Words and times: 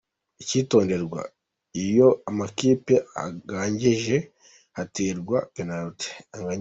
Icyitonderwa: 0.41 1.21
Iyo 1.85 2.07
amakipe 2.29 2.93
anganyije 3.23 4.17
haterwa 4.75 5.37
penaliti. 5.55 6.09